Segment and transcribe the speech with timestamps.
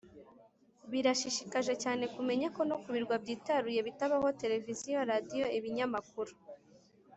[0.91, 6.31] Birashishikaje cyane kumenya ko no ku birwa byitaruye bitabaho televiziyo radiyo ibinyamakuru